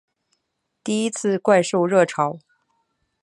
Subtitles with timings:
[0.83, 2.39] 第一次怪兽热潮